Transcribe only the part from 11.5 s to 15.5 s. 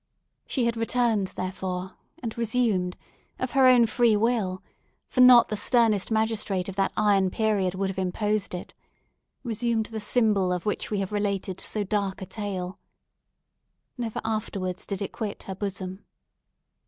so dark a tale. Never afterwards did it quit